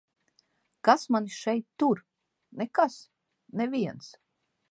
[0.87, 2.01] Kas mani šeit tur?
[2.63, 2.97] Nekas.
[3.61, 4.11] Neviens.